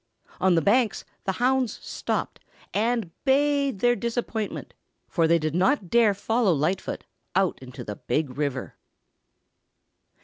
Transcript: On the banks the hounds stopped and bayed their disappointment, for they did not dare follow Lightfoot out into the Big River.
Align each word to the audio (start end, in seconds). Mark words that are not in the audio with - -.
On 0.39 0.55
the 0.55 0.63
banks 0.63 1.05
the 1.25 1.33
hounds 1.33 1.73
stopped 1.79 2.39
and 2.73 3.11
bayed 3.23 3.81
their 3.81 3.95
disappointment, 3.95 4.73
for 5.07 5.27
they 5.27 5.37
did 5.37 5.53
not 5.53 5.91
dare 5.91 6.15
follow 6.15 6.53
Lightfoot 6.53 7.03
out 7.35 7.59
into 7.61 7.83
the 7.83 7.97
Big 7.97 8.35
River. 8.35 8.77